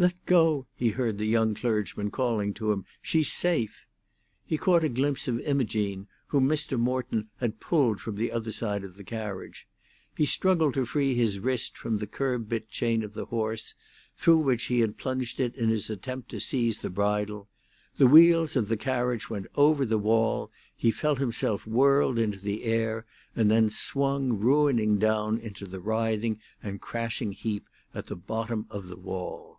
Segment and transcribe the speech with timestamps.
[0.00, 3.84] "Let go!" he heard the young clergyman calling to him; "she's safe!"
[4.46, 6.78] He caught a glimpse of Imogene, whom Mr.
[6.78, 9.66] Morton had pulled from the other side of the carriage.
[10.16, 13.74] He struggled to free his wrist from the curb bit chain of the horse,
[14.14, 17.48] through which he had plunged it in his attempt to seize the bridle.
[17.96, 22.62] The wheels of the carriage went over the wall; he felt himself whirled into the
[22.62, 23.04] air,
[23.34, 28.86] and then swung ruining down into the writhing and crashing heap at the bottom of
[28.86, 29.56] the wall.